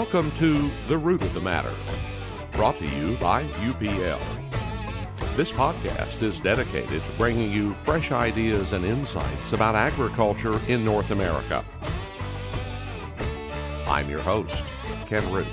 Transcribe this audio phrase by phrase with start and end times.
[0.00, 1.74] Welcome to The Root of the Matter,
[2.52, 4.18] brought to you by UPL.
[5.36, 11.10] This podcast is dedicated to bringing you fresh ideas and insights about agriculture in North
[11.10, 11.62] America.
[13.86, 14.64] I'm your host,
[15.06, 15.46] Ken Root.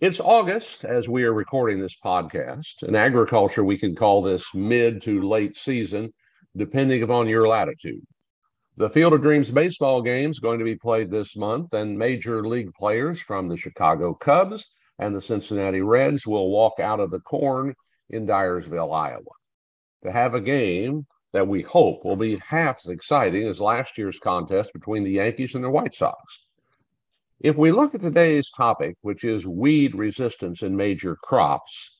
[0.00, 2.82] It's August as we are recording this podcast.
[2.82, 6.12] In agriculture, we can call this mid to late season,
[6.56, 8.04] depending upon your latitude.
[8.78, 12.46] The Field of Dreams baseball game is going to be played this month, and major
[12.46, 14.64] league players from the Chicago Cubs
[14.98, 17.74] and the Cincinnati Reds will walk out of the corn
[18.08, 19.20] in Dyersville, Iowa.
[20.04, 24.18] To have a game that we hope will be half as exciting as last year's
[24.18, 26.46] contest between the Yankees and the White Sox.
[27.40, 31.98] If we look at today's topic, which is weed resistance in major crops,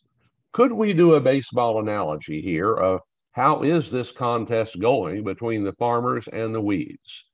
[0.53, 3.01] could we do a baseball analogy here of
[3.33, 7.25] how is this contest going between the farmers and the weeds?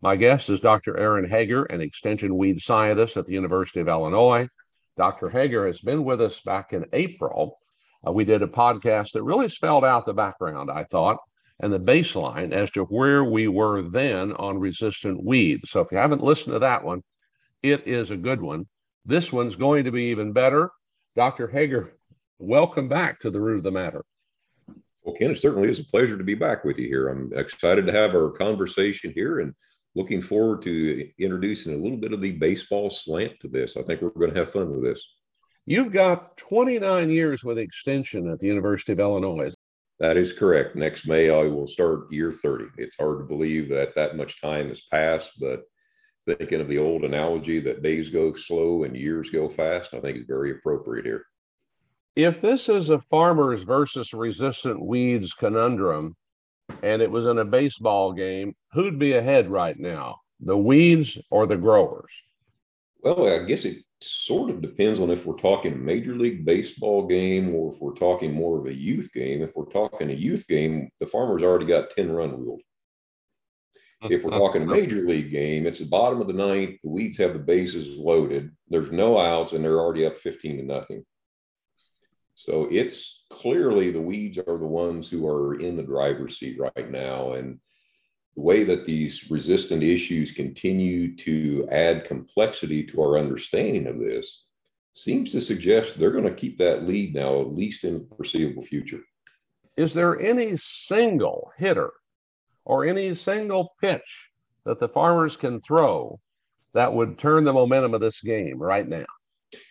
[0.00, 0.96] My guest is Dr.
[0.96, 4.48] Aaron Hager, an extension weed scientist at the University of Illinois.
[4.96, 5.28] Dr.
[5.28, 7.58] Hager has been with us back in April.
[8.06, 11.18] Uh, we did a podcast that really spelled out the background, I thought,
[11.58, 15.70] and the baseline as to where we were then on resistant weeds.
[15.70, 17.02] So if you haven't listened to that one,
[17.64, 18.66] it is a good one.
[19.04, 20.70] This one's going to be even better.
[21.16, 21.48] Dr.
[21.48, 21.94] Hager,
[22.38, 24.04] welcome back to the root of the matter.
[25.06, 27.08] Well, Ken, it certainly is a pleasure to be back with you here.
[27.08, 29.54] I'm excited to have our conversation here and
[29.94, 33.76] looking forward to introducing a little bit of the baseball slant to this.
[33.76, 35.00] I think we're going to have fun with this.
[35.64, 39.54] You've got 29 years with extension at the University of Illinois.
[40.00, 40.74] That is correct.
[40.74, 42.64] Next May, I will start year 30.
[42.76, 45.62] It's hard to believe that that much time has passed, but
[46.24, 50.18] thinking of the old analogy that days go slow and years go fast, I think
[50.18, 51.22] is very appropriate here
[52.16, 56.16] if this is a farmers versus resistant weeds conundrum
[56.82, 61.46] and it was in a baseball game, who'd be ahead right now, the weeds or
[61.46, 62.10] the growers?
[63.02, 67.06] Well, I guess it sort of depends on if we're talking a major league baseball
[67.06, 69.42] game or if we're talking more of a youth game.
[69.42, 72.62] If we're talking a youth game, the farmer's already got 10 run ruled.
[74.02, 76.78] Mm, if we're talking a major league game, it's the bottom of the ninth.
[76.82, 78.50] The weeds have the bases loaded.
[78.68, 81.04] There's no outs, and they're already up 15 to nothing.
[82.36, 86.90] So it's clearly the weeds are the ones who are in the driver's seat right
[86.90, 87.32] now.
[87.32, 87.58] And
[88.36, 94.44] the way that these resistant issues continue to add complexity to our understanding of this
[94.92, 98.62] seems to suggest they're going to keep that lead now, at least in the foreseeable
[98.62, 99.00] future.
[99.78, 101.90] Is there any single hitter
[102.66, 104.28] or any single pitch
[104.64, 106.20] that the farmers can throw
[106.74, 109.06] that would turn the momentum of this game right now?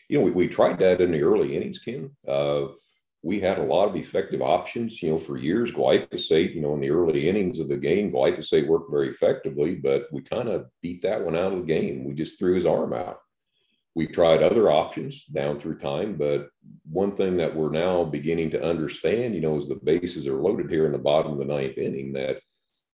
[0.09, 2.09] You know, we, we tried that in the early innings, Ken.
[2.27, 2.67] Uh,
[3.23, 5.71] we had a lot of effective options, you know, for years.
[5.71, 10.05] Glyphosate, you know, in the early innings of the game, glyphosate worked very effectively, but
[10.11, 12.03] we kind of beat that one out of the game.
[12.03, 13.17] We just threw his arm out.
[13.95, 16.49] We tried other options down through time, but
[16.87, 20.69] one thing that we're now beginning to understand, you know, is the bases are loaded
[20.69, 22.41] here in the bottom of the ninth inning that,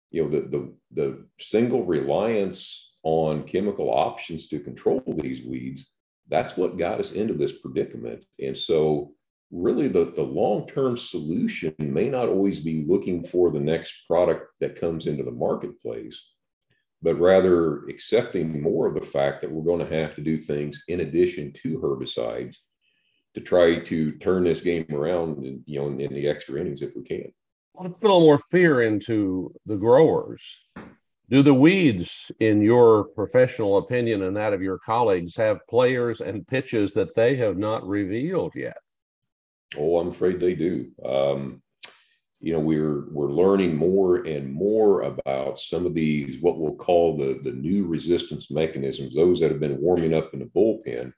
[0.10, 5.86] you know, the the the single reliance on chemical options to control these weeds
[6.30, 8.24] that's what got us into this predicament.
[8.40, 9.14] And so,
[9.52, 14.48] really, the, the long term solution may not always be looking for the next product
[14.60, 16.32] that comes into the marketplace,
[17.02, 20.84] but rather accepting more of the fact that we're going to have to do things
[20.88, 22.56] in addition to herbicides
[23.36, 26.82] to try to turn this game around and you know in, in the extra innings
[26.82, 27.32] if we can.
[27.74, 30.42] Well, to put a little more fear into the growers,
[31.30, 36.48] do the weeds, in your professional opinion and that of your colleagues, have players and
[36.48, 38.78] pitches that they have not revealed yet?
[39.78, 40.92] Oh, I'm afraid they do.
[41.04, 41.62] Um,
[42.40, 47.18] you know, we're we're learning more and more about some of these what we'll call
[47.18, 49.16] the the new resistance mechanisms.
[49.16, 51.12] Those that have been warming up in the bullpen,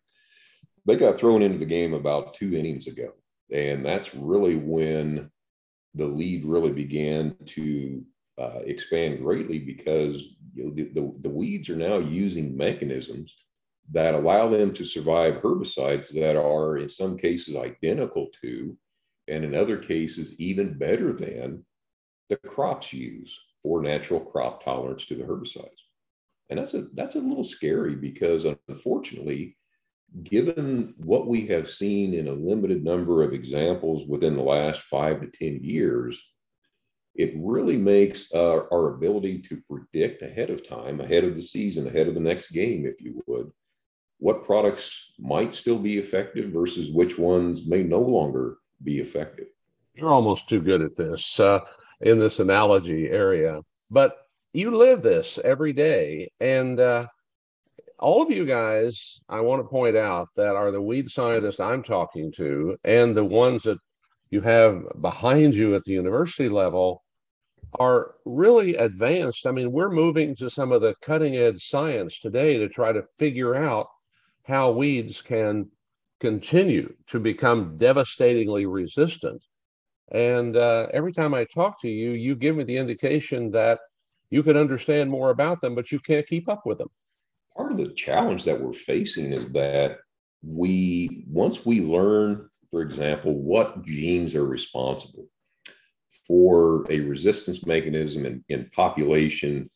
[0.85, 3.11] they got thrown into the game about two innings ago,
[3.51, 5.29] and that's really when
[5.95, 8.03] the lead really began to
[8.37, 13.33] uh, expand greatly because you know, the, the, the weeds are now using mechanisms
[13.91, 18.77] that allow them to survive herbicides that are in some cases identical to
[19.27, 21.65] and in other cases even better than
[22.29, 25.69] the crops use for natural crop tolerance to the herbicides.
[26.49, 29.57] And that's a that's a little scary because unfortunately
[30.23, 35.21] given what we have seen in a limited number of examples within the last five
[35.21, 36.21] to ten years
[37.17, 41.87] it really makes uh, our ability to predict ahead of time, ahead of the season,
[41.87, 43.51] ahead of the next game, if you would,
[44.19, 49.47] what products might still be effective versus which ones may no longer be effective.
[49.95, 51.61] You're almost too good at this uh,
[52.01, 54.17] in this analogy area, but
[54.53, 56.31] you live this every day.
[56.39, 57.07] And uh,
[57.97, 61.81] all of you guys, I want to point out that are the weed scientists I'm
[61.81, 63.79] talking to and the ones that
[64.29, 67.03] you have behind you at the university level
[67.79, 69.45] are really advanced.
[69.45, 73.03] I mean, we're moving to some of the cutting edge science today to try to
[73.19, 73.87] figure out
[74.43, 75.69] how weeds can
[76.19, 79.43] continue to become devastatingly resistant.
[80.11, 83.79] And uh, every time I talk to you, you give me the indication that
[84.29, 86.89] you can understand more about them, but you can't keep up with them.
[87.55, 89.97] Part of the challenge that we're facing is that
[90.41, 95.27] we, once we learn, for example, what genes are responsible
[96.27, 99.69] for a resistance mechanism in, in population,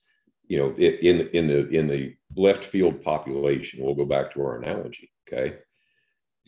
[0.48, 4.62] you know, in, in the in the left field population, we'll go back to our
[4.62, 5.10] analogy.
[5.28, 5.58] Okay.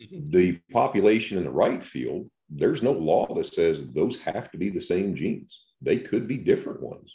[0.02, 0.30] Mm-hmm.
[0.30, 4.70] The population in the right field, there's no law that says those have to be
[4.70, 5.62] the same genes.
[5.82, 7.14] They could be different ones.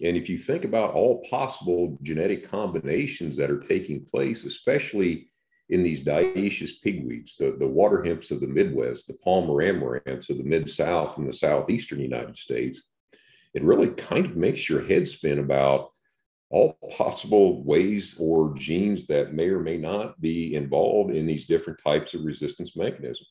[0.00, 5.27] And if you think about all possible genetic combinations that are taking place, especially
[5.70, 10.38] in these dioecious pigweeds, the, the water hemps of the Midwest, the palmer amaranths of
[10.38, 12.82] the Mid South and the Southeastern United States,
[13.54, 15.90] it really kind of makes your head spin about
[16.50, 21.78] all possible ways or genes that may or may not be involved in these different
[21.84, 23.28] types of resistance mechanisms.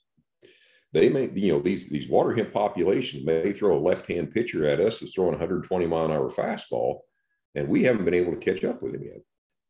[0.94, 4.80] They may, you know, these these water hemp populations may throw a left-hand pitcher at
[4.80, 7.00] us that's throwing 120 mile an hour fastball,
[7.56, 9.22] and we haven't been able to catch up with him yet.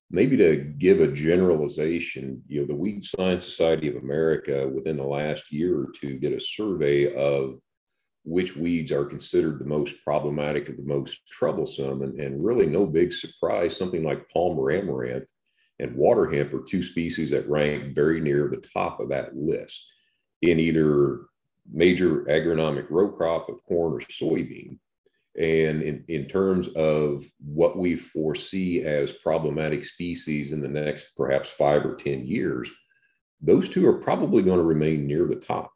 [0.10, 5.04] Maybe to give a generalization, you know, the Weed Science Society of America within the
[5.04, 7.60] last year or two did a survey of
[8.24, 12.02] which weeds are considered the most problematic or the most troublesome.
[12.04, 15.30] And, and really, no big surprise, something like Palmer amaranth
[15.80, 19.86] and water hemp are two species that rank very near the top of that list
[20.42, 21.22] in either
[21.72, 24.78] major agronomic row crop of corn or soybean.
[25.38, 31.50] And in, in terms of what we foresee as problematic species in the next perhaps
[31.50, 32.72] five or 10 years,
[33.40, 35.72] those two are probably going to remain near the top.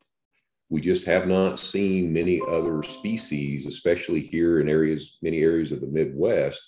[0.70, 5.82] We just have not seen many other species, especially here in areas, many areas of
[5.82, 6.62] the Midwest,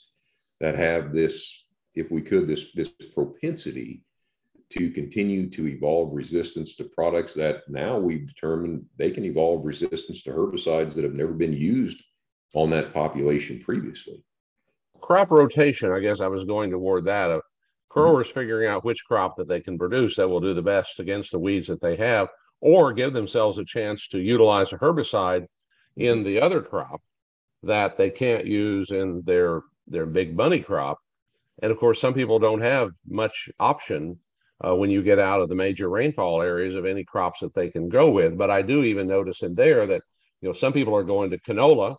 [0.60, 1.64] that have this,
[1.96, 4.04] if we could, this, this propensity
[4.70, 10.22] to continue to evolve resistance to products that now we've determined they can evolve resistance
[10.24, 12.04] to herbicides that have never been used
[12.54, 14.24] on that population previously.
[15.02, 17.42] Crop rotation, I guess I was going toward that of
[17.90, 18.40] growers mm-hmm.
[18.40, 21.40] figuring out which crop that they can produce that will do the best against the
[21.40, 22.28] weeds that they have
[22.62, 25.46] or give themselves a chance to utilize a herbicide
[25.98, 27.02] in the other crop
[27.62, 30.98] that they can't use in their their big bunny crop
[31.62, 34.18] and of course some people don't have much option
[34.66, 37.70] uh, when you get out of the major rainfall areas of any crops that they
[37.70, 40.02] can go with but i do even notice in there that
[40.42, 41.96] you know some people are going to canola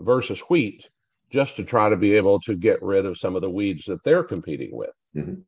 [0.00, 0.88] versus wheat
[1.30, 4.02] just to try to be able to get rid of some of the weeds that
[4.04, 5.40] they're competing with mm-hmm.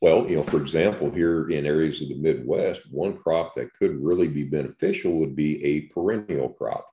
[0.00, 3.96] Well, you know, for example, here in areas of the Midwest, one crop that could
[4.02, 6.86] really be beneficial would be a perennial crop.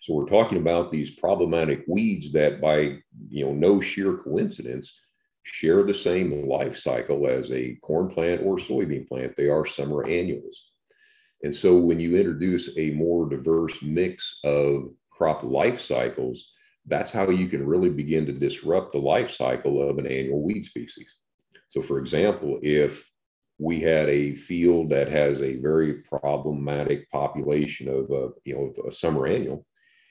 [0.00, 2.98] So we're talking about these problematic weeds that by,
[3.28, 4.98] you know, no sheer coincidence
[5.42, 9.36] share the same life cycle as a corn plant or soybean plant.
[9.36, 10.70] They are summer annuals.
[11.42, 16.52] And so when you introduce a more diverse mix of crop life cycles,
[16.86, 20.64] that's how you can really begin to disrupt the life cycle of an annual weed
[20.64, 21.14] species.
[21.68, 23.06] So, for example, if
[23.58, 28.92] we had a field that has a very problematic population of, uh, you know, a
[28.92, 29.66] summer annual,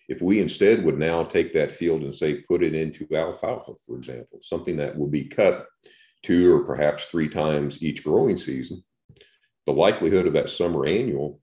[0.10, 3.98] if we instead would now take that field and say put it into alfalfa, for
[3.98, 5.66] example, something that will be cut
[6.22, 8.84] two or perhaps three times each growing season,
[9.66, 11.42] the likelihood of that summer annual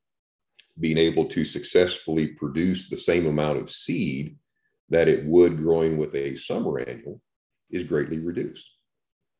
[0.78, 4.36] being able to successfully produce the same amount of seed
[4.88, 7.20] that it would growing with a summer annual
[7.70, 8.68] is greatly reduced.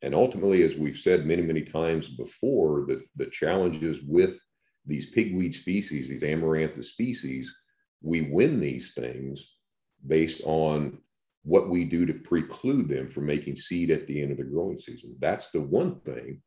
[0.02, 4.38] And ultimately, as we've said many, many times before, the, the challenges with
[4.85, 7.55] these pigweed species, these amaranthus species,
[8.02, 9.52] we win these things
[10.07, 10.99] based on
[11.43, 14.78] what we do to preclude them from making seed at the end of the growing
[14.78, 15.16] season.
[15.21, 16.43] That's the one thing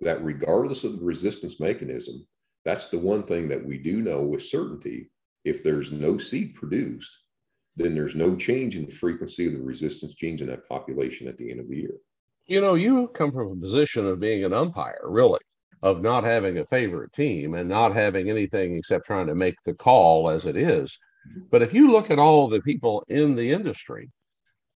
[0.00, 2.26] that, regardless of the resistance mechanism,
[2.64, 5.10] that's the one thing that we do know with certainty.
[5.44, 7.12] If there's no seed produced,
[7.76, 11.36] then there's no change in the frequency of the resistance genes in that population at
[11.36, 11.96] the end of the year
[12.46, 15.40] you know, you come from a position of being an umpire, really,
[15.82, 19.74] of not having a favorite team and not having anything except trying to make the
[19.74, 20.98] call as it is.
[21.50, 24.10] But if you look at all the people in the industry,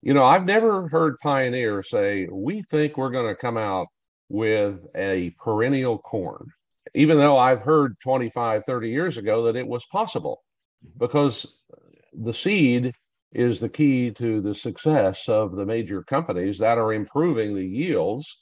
[0.01, 3.87] you know, I've never heard Pioneer say, we think we're going to come out
[4.29, 6.47] with a perennial corn,
[6.93, 10.43] even though I've heard 25, 30 years ago that it was possible
[10.85, 10.97] mm-hmm.
[10.99, 11.45] because
[12.13, 12.93] the seed
[13.33, 18.39] is the key to the success of the major companies that are improving the yields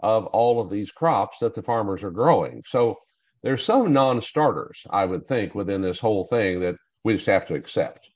[0.00, 2.62] of all of these crops that the farmers are growing.
[2.66, 2.96] So
[3.42, 7.54] there's some non-starters, I would think, within this whole thing that we just have to
[7.54, 8.10] accept.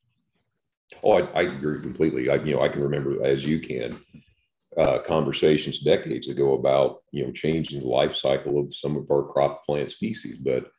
[1.02, 2.28] Oh, I, I agree completely.
[2.28, 3.96] I, you know, I can remember as you can
[4.78, 9.24] uh, conversations decades ago about you know changing the life cycle of some of our
[9.24, 10.70] crop plant species, but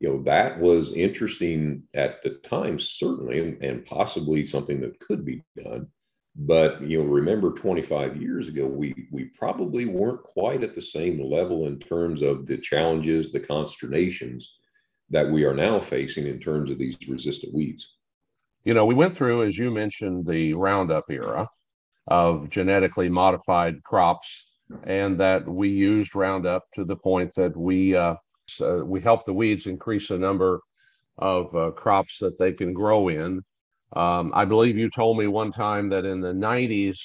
[0.00, 5.24] you know that was interesting at the time, certainly, and, and possibly something that could
[5.24, 5.86] be done.
[6.34, 11.20] But you know, remember 25 years ago, we we probably weren't quite at the same
[11.20, 14.50] level in terms of the challenges, the consternations
[15.10, 17.86] that we are now facing in terms of these resistant weeds.
[18.64, 21.48] You know, we went through, as you mentioned, the Roundup era
[22.08, 24.46] of genetically modified crops,
[24.84, 28.14] and that we used Roundup to the point that we uh,
[28.46, 30.60] so we help the weeds increase the number
[31.18, 33.42] of uh, crops that they can grow in.
[33.94, 36.98] Um, I believe you told me one time that in the 90s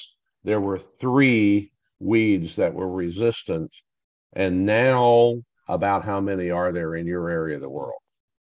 [0.43, 3.71] there were three weeds that were resistant,
[4.33, 5.35] and now
[5.67, 8.01] about how many are there in your area of the world?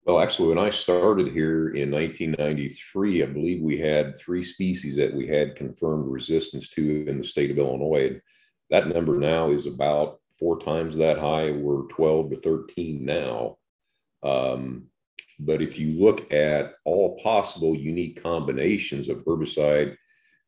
[0.06, 5.14] Well, actually, when I started here in 1993, I believe we had three species that
[5.14, 8.20] we had confirmed resistance to in the state of Illinois.
[8.72, 11.52] That number now is about four times that high.
[11.52, 13.58] We're 12 to 13 now.
[14.24, 14.88] Um,
[15.40, 19.96] but if you look at all possible unique combinations of herbicide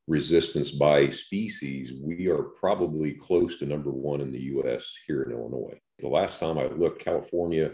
[0.07, 5.31] resistance by species, we are probably close to number one in the US here in
[5.31, 5.79] Illinois.
[5.99, 7.73] The last time I looked, California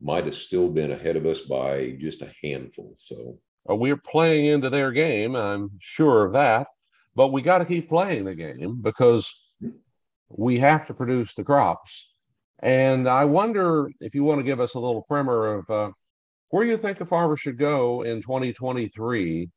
[0.00, 2.94] might have still been ahead of us by just a handful.
[2.98, 5.34] So we're playing into their game.
[5.34, 6.68] I'm sure of that.
[7.14, 9.32] But we got to keep playing the game because
[10.28, 12.12] we have to produce the crops.
[12.60, 15.90] And I wonder if you want to give us a little primer of uh,
[16.50, 19.50] where you think a farmer should go in 2023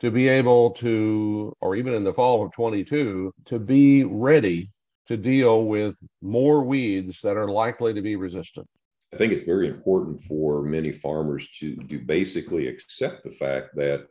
[0.00, 4.70] to be able to, or even in the fall of 22, to be ready
[5.08, 8.68] to deal with more weeds that are likely to be resistant.
[9.12, 14.06] I think it's very important for many farmers to, to basically accept the fact that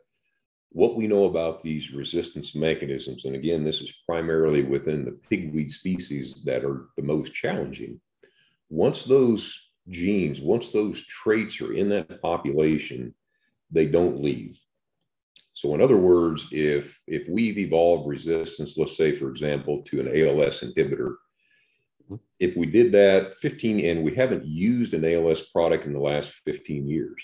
[0.72, 5.70] what we know about these resistance mechanisms, and again, this is primarily within the pigweed
[5.70, 8.00] species that are the most challenging.
[8.68, 13.14] Once those genes, once those traits are in that population,
[13.70, 14.60] they don't leave.
[15.54, 20.08] So, in other words, if if we've evolved resistance, let's say, for example, to an
[20.08, 21.16] ALS inhibitor,
[22.10, 22.24] Mm-hmm.
[22.40, 26.32] if we did that 15 and we haven't used an ALS product in the last
[26.44, 27.22] 15 years,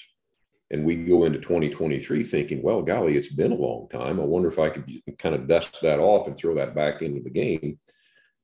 [0.70, 4.20] and we go into 2023 thinking, well, golly, it's been a long time.
[4.20, 7.20] I wonder if I could kind of dust that off and throw that back into
[7.20, 7.78] the game.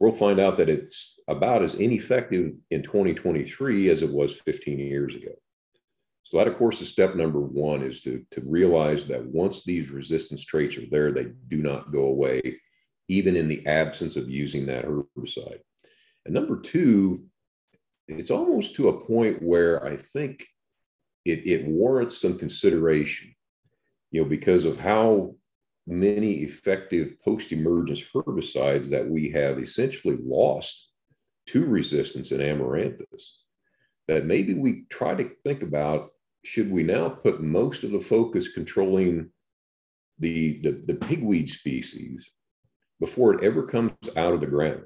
[0.01, 5.15] We'll find out that it's about as ineffective in 2023 as it was 15 years
[5.15, 5.33] ago.
[6.25, 9.91] So that, of course, is step number one is to, to realize that once these
[9.91, 12.59] resistance traits are there, they do not go away,
[13.09, 15.61] even in the absence of using that herbicide.
[16.25, 17.25] And number two,
[18.09, 20.47] it's almost to a point where I think
[21.25, 23.35] it, it warrants some consideration,
[24.11, 25.35] you know, because of how
[25.87, 30.91] many effective post-emergence herbicides that we have essentially lost
[31.47, 33.41] to resistance in amaranthus
[34.09, 36.11] that maybe we try to think about
[36.45, 39.31] should we now put most of the focus controlling
[40.19, 42.31] the, the, the pigweed species
[43.00, 44.85] before it ever comes out of the ground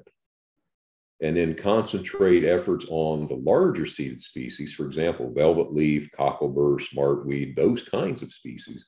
[1.21, 7.55] and then concentrate efforts on the larger seeded species, for example, velvet leaf, cocklebur, smartweed,
[7.55, 8.85] those kinds of species,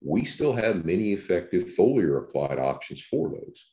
[0.00, 3.66] we still have many effective foliar applied options for those.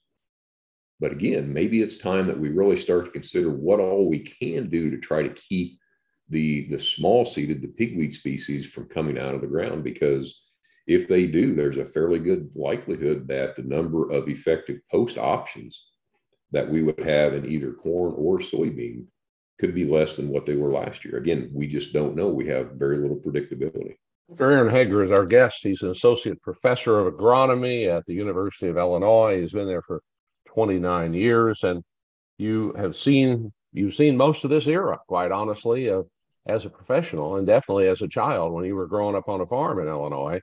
[0.99, 4.69] But again, maybe it's time that we really start to consider what all we can
[4.69, 5.79] do to try to keep
[6.29, 10.43] the, the small seeded, the pigweed species from coming out of the ground because
[10.87, 15.88] if they do, there's a fairly good likelihood that the number of effective post options
[16.51, 19.05] that we would have in either corn or soybean
[19.59, 21.17] could be less than what they were last year.
[21.17, 22.29] Again, we just don't know.
[22.29, 23.95] We have very little predictability.
[24.39, 25.59] Aaron Hager is our guest.
[25.63, 29.41] He's an associate professor of agronomy at the University of Illinois.
[29.41, 30.01] He's been there for
[30.47, 31.83] 29 years, and
[32.37, 36.03] you have seen you've seen most of this era, quite honestly, uh,
[36.47, 39.45] as a professional and definitely as a child when you were growing up on a
[39.45, 40.39] farm in Illinois.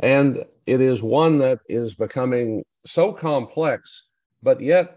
[0.00, 4.08] And it is one that is becoming so complex,
[4.42, 4.96] but yet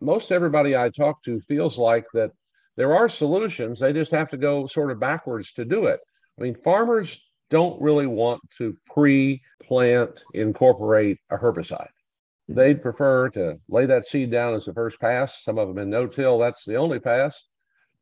[0.00, 2.30] most everybody I talk to feels like that
[2.76, 3.80] there are solutions.
[3.80, 6.00] They just have to go sort of backwards to do it.
[6.38, 7.18] I mean, farmers
[7.50, 11.88] don't really want to pre plant incorporate a herbicide.
[12.48, 15.42] They'd prefer to lay that seed down as the first pass.
[15.42, 17.42] Some of them in no till, that's the only pass.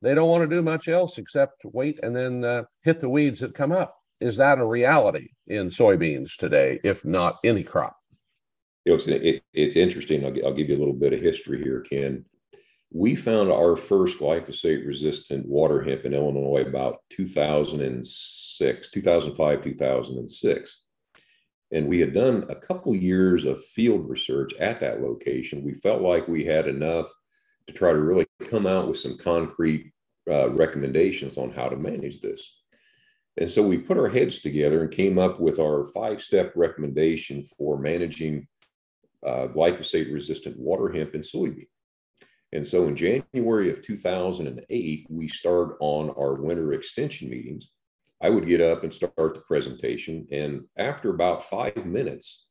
[0.02, 3.40] They don't want to do much else except wait and then uh, hit the weeds
[3.40, 3.96] that come up.
[4.20, 7.96] Is that a reality in soybeans today, if not any crop?
[8.84, 10.24] You know, it's, it, it's interesting.
[10.24, 12.24] I'll, I'll give you a little bit of history here, Ken.
[12.90, 20.80] we found our first glyphosate resistant water hemp in Illinois about 2006, 2005, 2006.
[21.72, 25.64] And we had done a couple years of field research at that location.
[25.64, 27.08] We felt like we had enough
[27.66, 29.92] to try to really come out with some concrete
[30.30, 32.58] uh, recommendations on how to manage this.
[33.36, 37.44] And so we put our heads together and came up with our five step recommendation
[37.58, 38.46] for managing
[39.26, 41.66] uh, glyphosate resistant water hemp and soybean.
[42.52, 47.68] And so in January of 2008, we start on our winter extension meetings.
[48.22, 50.26] I would get up and start the presentation.
[50.30, 52.46] And after about five minutes,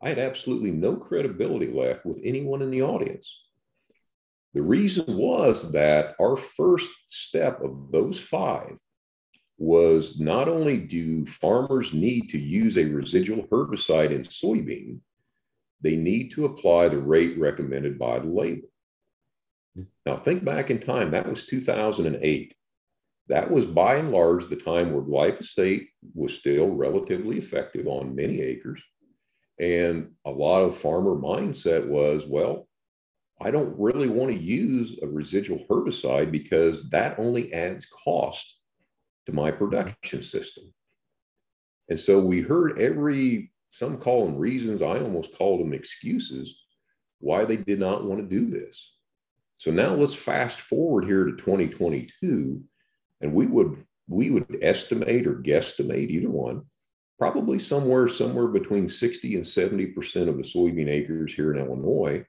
[0.00, 3.36] I had absolutely no credibility left with anyone in the audience.
[4.54, 8.76] The reason was that our first step of those five
[9.58, 15.00] was not only do farmers need to use a residual herbicide in soybean,
[15.80, 18.68] they need to apply the rate recommended by the label.
[20.04, 22.54] Now, think back in time, that was 2008.
[23.28, 28.40] That was by and large the time where glyphosate was still relatively effective on many
[28.40, 28.82] acres.
[29.60, 32.68] And a lot of farmer mindset was, well,
[33.40, 38.56] I don't really want to use a residual herbicide because that only adds cost
[39.26, 40.72] to my production system.
[41.88, 46.62] And so we heard every, some call them reasons, I almost called them excuses,
[47.20, 48.92] why they did not want to do this.
[49.58, 52.62] So now let's fast forward here to 2022,
[53.20, 56.62] and we would we would estimate or guesstimate either one,
[57.18, 62.24] probably somewhere somewhere between 60 and 70 percent of the soybean acres here in Illinois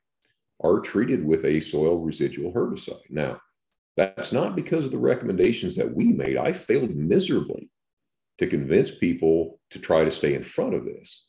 [0.62, 3.10] are treated with a soil residual herbicide.
[3.10, 3.40] Now,
[3.96, 6.38] that's not because of the recommendations that we made.
[6.38, 7.70] I failed miserably
[8.40, 11.29] to convince people to try to stay in front of this.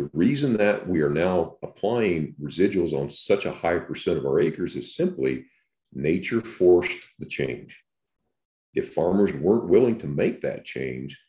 [0.00, 4.40] The reason that we are now applying residuals on such a high percent of our
[4.40, 5.44] acres is simply
[5.92, 7.78] nature forced the change.
[8.74, 11.20] If farmers weren't willing to make that change,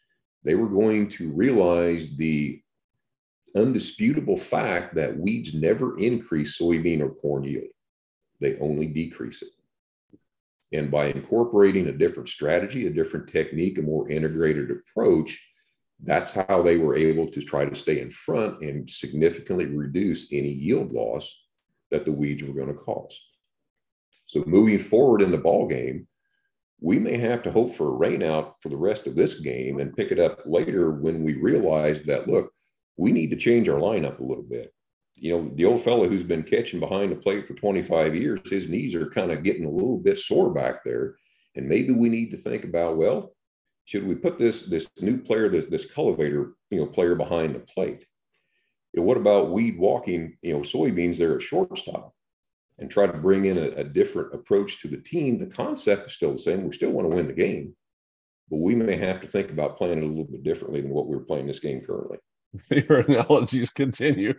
[0.46, 2.62] they were going to realize the
[3.58, 7.74] undisputable fact that weeds never increase soybean or corn yield,
[8.40, 9.50] they only decrease it.
[10.72, 15.46] And by incorporating a different strategy, a different technique, a more integrated approach,
[16.04, 20.50] that's how they were able to try to stay in front and significantly reduce any
[20.50, 21.32] yield loss
[21.92, 23.20] that the weeds were going to cause.
[24.26, 26.08] So moving forward in the ball game,
[26.80, 29.96] we may have to hope for a rainout for the rest of this game and
[29.96, 32.52] pick it up later when we realize that look,
[32.98, 34.74] we need to change our lineup a little bit.
[35.16, 38.68] You know, the old fellow who's been catching behind the plate for 25 years, his
[38.68, 41.16] knees are kind of getting a little bit sore back there.
[41.56, 43.34] And maybe we need to think about, well,
[43.92, 47.60] should we put this this new player, this this cultivator, you know, player behind the
[47.60, 48.06] plate?
[48.94, 52.14] You know, what about weed walking, you know, soybeans there at shortstop,
[52.80, 55.40] and try to bring in a, a different approach to the team?
[55.40, 56.66] The concept is still the same.
[56.66, 57.76] We still want to win the game,
[58.50, 61.08] but we may have to think about playing it a little bit differently than what
[61.08, 62.20] we're playing this game currently.
[62.70, 64.36] Your analogies continue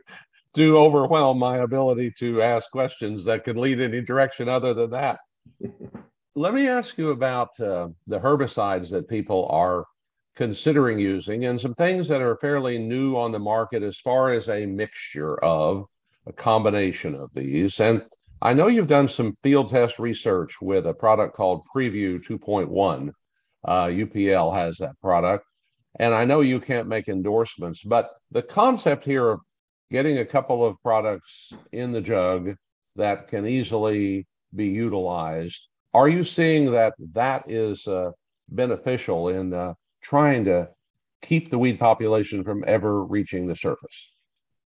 [0.57, 5.21] to overwhelm my ability to ask questions that could lead any direction other than that.
[6.35, 9.85] Let me ask you about uh, the herbicides that people are
[10.35, 14.49] considering using and some things that are fairly new on the market as far as
[14.49, 15.85] a mixture of
[16.27, 17.79] a combination of these.
[17.81, 18.07] And
[18.41, 23.13] I know you've done some field test research with a product called Preview 2.1.
[23.69, 25.45] Uh, UPL has that product.
[26.01, 29.41] And I know you can't make endorsements, but the concept here of
[29.91, 32.57] getting a couple of products in the jug
[32.97, 38.13] that can easily be utilized are you seeing that that is uh,
[38.49, 40.69] beneficial in uh, trying to
[41.23, 44.13] keep the weed population from ever reaching the surface?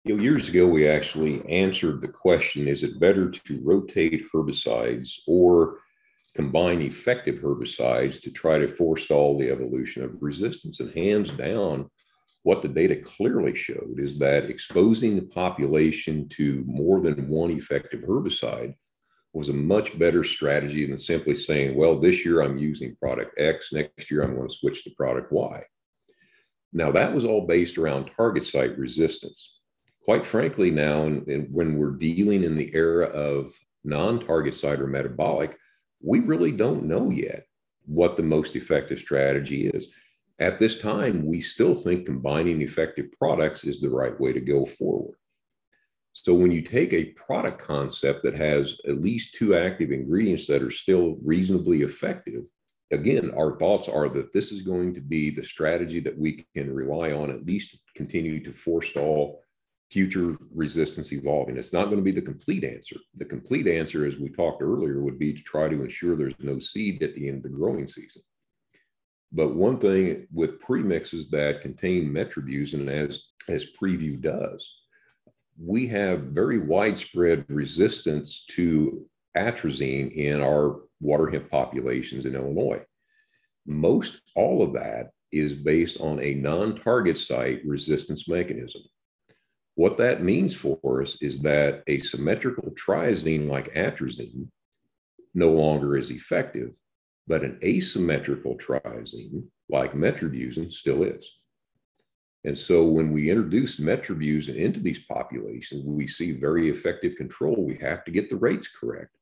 [0.05, 5.13] You know, years ago, we actually answered the question is it better to rotate herbicides
[5.27, 5.79] or
[6.35, 10.81] combine effective herbicides to try to forestall the evolution of resistance?
[10.81, 11.89] And hands down,
[12.43, 18.01] what the data clearly showed is that exposing the population to more than one effective
[18.01, 18.75] herbicide
[19.33, 23.73] was a much better strategy than simply saying, well, this year I'm using product X,
[23.73, 25.63] next year I'm going to switch to product Y.
[26.73, 29.59] Now, that was all based around target site resistance.
[30.05, 33.53] Quite frankly, now, and, when we're dealing in the era of
[33.85, 35.57] non target site or metabolic,
[36.03, 37.47] we really don't know yet
[37.87, 39.89] what the most effective strategy is.
[40.39, 44.67] At this time, we still think combining effective products is the right way to go
[44.67, 45.17] forward.
[46.13, 50.63] So when you take a product concept that has at least two active ingredients that
[50.63, 52.45] are still reasonably effective,
[52.91, 56.73] again, our thoughts are that this is going to be the strategy that we can
[56.73, 59.41] rely on, at least continue to forestall
[59.91, 61.57] future resistance evolving.
[61.57, 62.97] It's not going to be the complete answer.
[63.15, 66.59] The complete answer, as we talked earlier, would be to try to ensure there's no
[66.59, 68.23] seed at the end of the growing season.
[69.33, 74.71] But one thing with premixes that contain metribuzin, as, as Preview does,
[75.65, 82.83] we have very widespread resistance to atrazine in our water hemp populations in Illinois.
[83.67, 88.83] Most all of that is based on a non target site resistance mechanism.
[89.77, 94.49] What that means for us is that a symmetrical triazine like atrazine
[95.33, 96.77] no longer is effective,
[97.27, 101.31] but an asymmetrical triazine like metribuzin still is.
[102.45, 107.65] And so when we introduce metribuzin into these populations, we see very effective control.
[107.65, 109.17] We have to get the rates correct.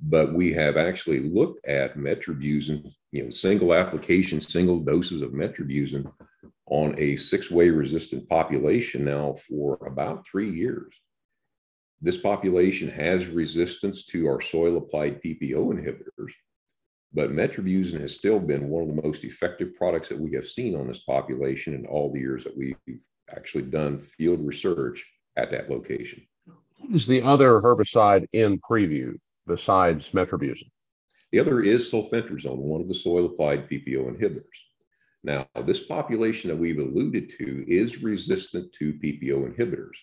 [0.00, 6.10] But we have actually looked at metribuzin, you know, single application, single doses of metribuzin
[6.66, 10.94] on a six-way resistant population now for about three years.
[12.00, 16.32] This population has resistance to our soil applied PPO inhibitors,
[17.14, 20.74] but metribuzin has still been one of the most effective products that we have seen
[20.74, 22.76] on this population in all the years that we've
[23.30, 26.26] actually done field research at that location.
[26.78, 29.14] What is the other herbicide in preview
[29.46, 30.70] besides metribuzin?
[31.30, 34.42] The other is sulfentrazone, one of the soil applied PPO inhibitors.
[35.22, 39.96] Now, this population that we've alluded to is resistant to PPO inhibitors.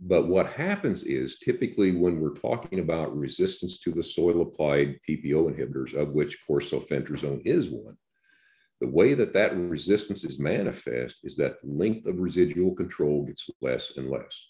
[0.00, 5.54] But what happens is typically when we're talking about resistance to the soil applied PPO
[5.54, 7.96] inhibitors, of which sulfentrazone is one,
[8.80, 13.48] the way that that resistance is manifest is that the length of residual control gets
[13.62, 14.46] less and less.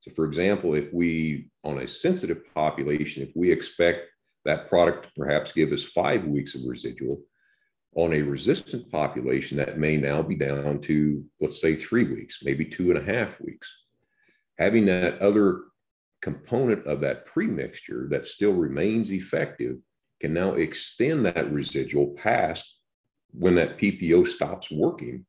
[0.00, 4.06] So, for example, if we, on a sensitive population, if we expect
[4.44, 7.20] that product to perhaps give us five weeks of residual,
[7.94, 12.64] on a resistant population, that may now be down to, let's say, three weeks, maybe
[12.64, 13.74] two and a half weeks.
[14.58, 15.62] Having that other
[16.20, 19.76] component of that premixture that still remains effective
[20.20, 22.78] can now extend that residual past
[23.30, 25.24] when that PPO stops working.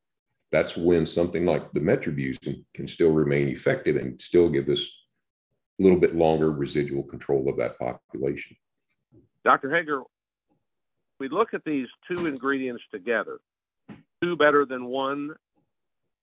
[0.52, 4.82] That's when something like the metribuzin can still remain effective and still give us
[5.80, 8.58] a little bit longer residual control of that population.
[9.46, 9.74] Dr.
[9.74, 10.02] Hager,
[11.20, 13.40] we look at these two ingredients together,
[14.24, 15.36] two better than one.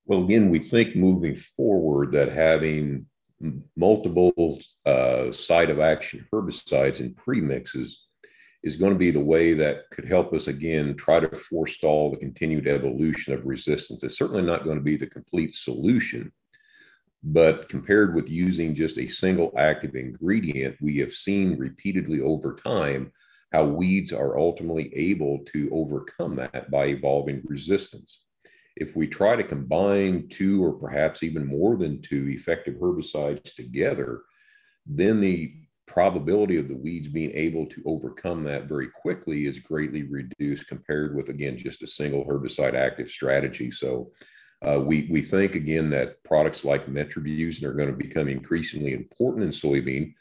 [0.07, 3.07] Well, again, we think moving forward that having
[3.77, 7.95] multiple uh, site of action herbicides in premixes
[8.63, 12.17] is going to be the way that could help us again try to forestall the
[12.17, 14.03] continued evolution of resistance.
[14.03, 16.33] It's certainly not going to be the complete solution,
[17.23, 23.13] but compared with using just a single active ingredient, we have seen repeatedly over time
[23.53, 28.21] how weeds are ultimately able to overcome that by evolving resistance.
[28.77, 34.23] If we try to combine two or perhaps even more than two effective herbicides together,
[34.85, 35.55] then the
[35.87, 41.15] probability of the weeds being able to overcome that very quickly is greatly reduced compared
[41.15, 43.71] with, again, just a single herbicide active strategy.
[43.71, 44.13] So
[44.67, 49.45] uh, we, we think, again, that products like metribuzin are going to become increasingly important
[49.45, 50.13] in soybean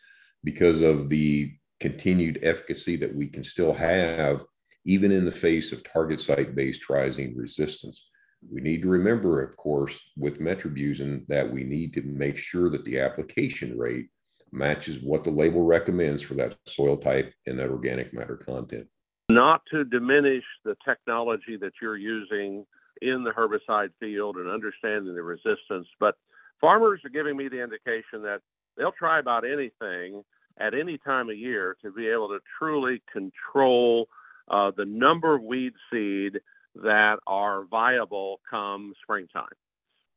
[0.44, 4.44] because of the continued efficacy that we can still have,
[4.86, 8.08] even in the face of target site based triazine resistance.
[8.52, 12.86] We need to remember, of course, with metribuzin that we need to make sure that
[12.86, 14.10] the application rate
[14.52, 18.88] matches what the label recommends for that soil type and that organic matter content.
[19.30, 22.66] Not to diminish the technology that you're using
[23.02, 26.16] in the herbicide field and understanding the resistance, but
[26.62, 28.42] farmers are giving me the indication that
[28.78, 30.24] they'll try about anything
[30.58, 34.08] at any time of year to be able to truly control
[34.50, 36.40] uh, the number of weed seed
[36.76, 39.46] that are viable come springtime.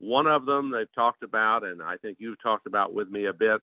[0.01, 3.33] One of them they've talked about, and I think you've talked about with me a
[3.33, 3.61] bit,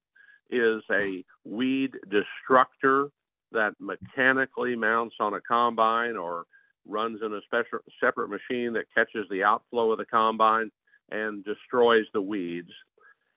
[0.50, 3.10] is a weed destructor
[3.52, 6.44] that mechanically mounts on a combine or
[6.88, 10.70] runs in a special separate machine that catches the outflow of the combine
[11.10, 12.72] and destroys the weeds.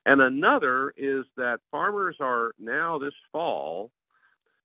[0.07, 3.91] And another is that farmers are now this fall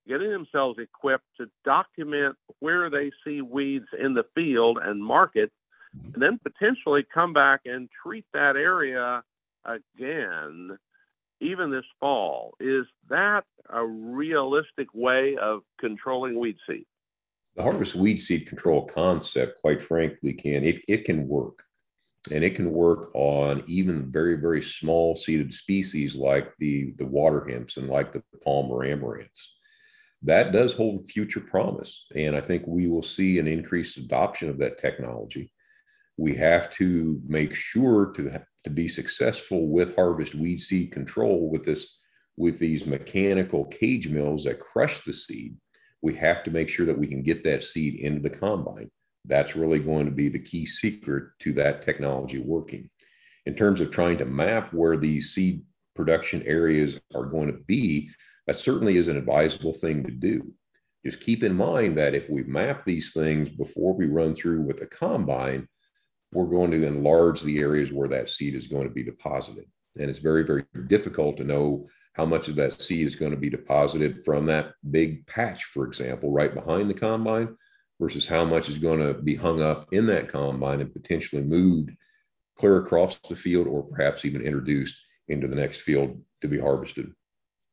[0.06, 5.50] getting themselves equipped to document where they see weeds in the field and mark it,
[6.12, 9.22] and then potentially come back and treat that area
[9.64, 10.76] again,
[11.40, 12.54] even this fall.
[12.60, 16.86] Is that a realistic way of controlling weed seed?
[17.56, 21.62] The harvest weed seed control concept, quite frankly, can it, it can work
[22.30, 27.46] and it can work on even very very small seeded species like the the water
[27.46, 29.48] hemps and like the palmer amaranths
[30.24, 34.58] that does hold future promise and i think we will see an increased adoption of
[34.58, 35.50] that technology
[36.16, 41.64] We have to make sure to, to be successful with harvest weed seed control with
[41.64, 41.98] this
[42.36, 45.56] with these mechanical cage mills that crush the seed.
[46.02, 48.90] We have to make sure that we can get that seed into the combine.
[49.24, 52.90] That's really going to be the key secret to that technology working.
[53.46, 55.62] In terms of trying to map where these seed
[55.94, 58.10] production areas are going to be,
[58.46, 60.52] that certainly is an advisable thing to do.
[61.04, 64.78] Just keep in mind that if we map these things before we run through with
[64.78, 65.68] the combine,
[66.32, 69.64] we're going to enlarge the areas where that seed is going to be deposited.
[69.98, 73.36] And it's very, very difficult to know how much of that seed is going to
[73.36, 77.56] be deposited from that big patch, for example, right behind the combine,
[78.00, 81.90] versus how much is going to be hung up in that combine and potentially moved
[82.56, 84.96] clear across the field or perhaps even introduced
[85.28, 87.12] into the next field to be harvested.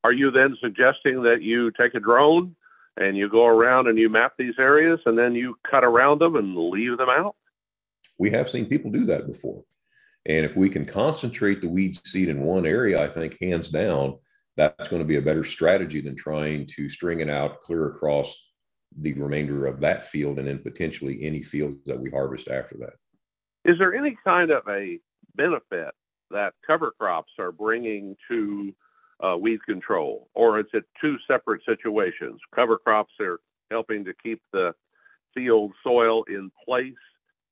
[0.04, 2.56] Are you then suggesting that you take a drone
[2.98, 6.36] and you go around and you map these areas and then you cut around them
[6.36, 7.36] and leave them out?
[8.18, 9.64] We have seen people do that before.
[10.26, 14.18] And if we can concentrate the weed seed in one area, I think hands down,
[14.58, 18.36] that's going to be a better strategy than trying to string it out clear across
[18.98, 22.94] the remainder of that field and then potentially any fields that we harvest after that.
[23.64, 25.00] Is there any kind of a
[25.36, 25.94] benefit
[26.32, 28.74] that cover crops are bringing to
[29.22, 32.40] uh, weed control, or is it two separate situations?
[32.56, 34.74] Cover crops are helping to keep the
[35.34, 36.94] field soil in place,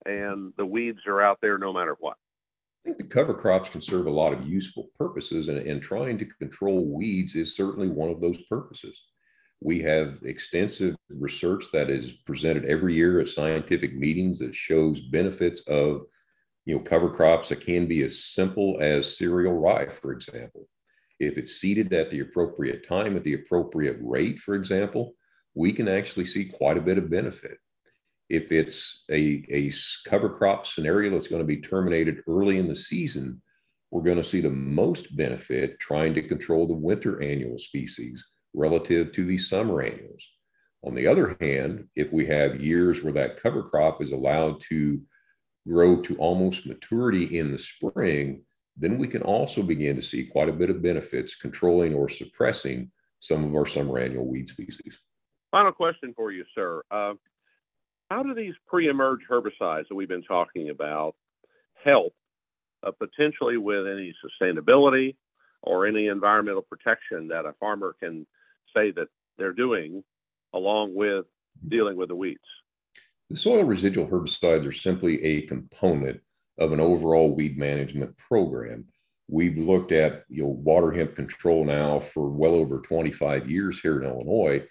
[0.05, 2.17] and the weeds are out there no matter what.
[2.85, 6.17] I think the cover crops can serve a lot of useful purposes, and, and trying
[6.17, 9.03] to control weeds is certainly one of those purposes.
[9.61, 15.61] We have extensive research that is presented every year at scientific meetings that shows benefits
[15.67, 16.03] of
[16.65, 20.67] you know cover crops that can be as simple as cereal rye, for example.
[21.19, 25.13] If it's seeded at the appropriate time at the appropriate rate, for example,
[25.53, 27.57] we can actually see quite a bit of benefit.
[28.29, 29.71] If it's a, a
[30.07, 33.41] cover crop scenario that's going to be terminated early in the season,
[33.91, 39.11] we're going to see the most benefit trying to control the winter annual species relative
[39.13, 40.23] to the summer annuals.
[40.83, 45.01] On the other hand, if we have years where that cover crop is allowed to
[45.67, 48.43] grow to almost maturity in the spring,
[48.79, 52.89] then we can also begin to see quite a bit of benefits controlling or suppressing
[53.19, 54.97] some of our summer annual weed species.
[55.51, 56.81] Final question for you, sir.
[56.89, 57.13] Uh,
[58.09, 61.15] how do these pre-emerge herbicides that we've been talking about
[61.83, 62.13] help
[62.85, 65.15] uh, potentially with any sustainability
[65.61, 68.25] or any environmental protection that a farmer can
[68.75, 70.03] say that they're doing
[70.53, 71.25] along with
[71.67, 72.39] dealing with the weeds?
[73.29, 76.21] The soil residual herbicides are simply a component
[76.59, 78.85] of an overall weed management program.
[79.27, 83.99] We've looked at you know water hemp control now for well over 25 years here
[83.99, 84.65] in Illinois,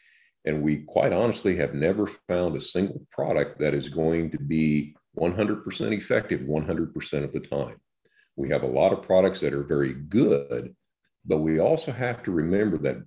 [0.44, 4.94] and we quite honestly have never found a single product that is going to be
[5.18, 7.76] 100% effective 100% of the time.
[8.36, 10.74] We have a lot of products that are very good,
[11.24, 12.98] but we also have to remember that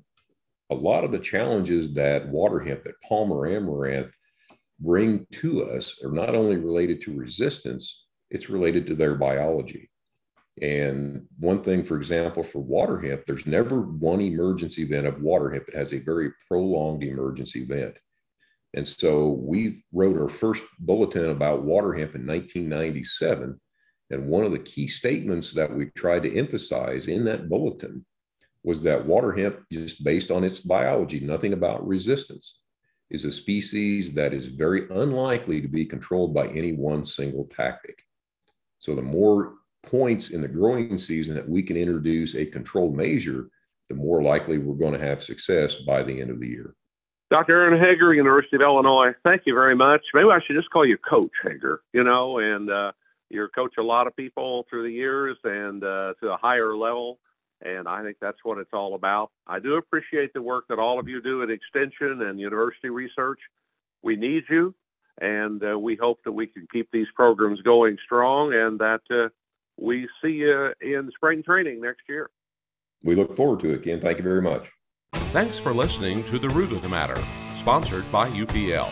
[0.72, 4.12] a lot of the challenges that water hemp, that Palmer amaranth
[4.80, 9.90] bring to us are not only related to resistance, it's related to their biology.
[10.62, 15.52] And one thing, for example, for water hemp, there's never one emergency event of water
[15.52, 17.98] hemp that has a very prolonged emergency event.
[18.74, 23.60] And so we wrote our first bulletin about water hemp in 1997.
[24.12, 28.06] And one of the key statements that we tried to emphasize in that bulletin
[28.64, 32.60] was that water hemp, just based on its biology, nothing about resistance,
[33.10, 38.04] is a species that is very unlikely to be controlled by any one single tactic.
[38.82, 43.50] So the more points in the growing season that we can introduce a controlled measure,
[43.90, 46.76] the more likely we're going to have success by the end of the year.
[47.30, 47.62] Dr.
[47.62, 50.02] Aaron Hager, University of Illinois, thank you very much.
[50.14, 52.92] Maybe I should just call you Coach Hager, you know, and uh,
[53.30, 57.20] you're coach a lot of people through the years and uh, to a higher level.
[57.64, 59.32] And I think that's what it's all about.
[59.48, 63.40] I do appreciate the work that all of you do at Extension and University Research.
[64.02, 64.74] We need you,
[65.20, 69.30] and uh, we hope that we can keep these programs going strong and that uh,
[69.78, 72.30] we see you in spring training next year.
[73.04, 74.00] We look forward to it, Ken.
[74.00, 74.68] Thank you very much.
[75.34, 77.22] Thanks for listening to The Root of the Matter,
[77.56, 78.90] sponsored by UPL.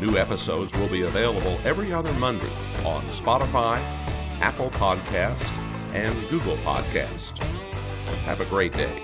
[0.00, 2.52] New episodes will be available every other Monday
[2.84, 3.78] on Spotify,
[4.40, 5.52] Apple Podcast,
[5.94, 7.38] and Google Podcast.
[8.24, 9.02] Have a great day.